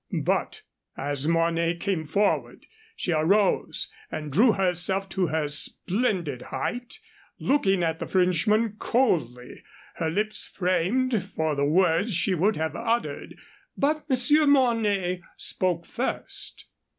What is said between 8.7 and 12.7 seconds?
coldly, her lips framed for the words she would